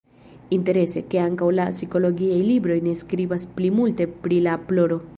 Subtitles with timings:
[0.55, 5.05] Interese, ke ankaŭ la psikologiaj libroj ne skribas pli multe pri la ploro.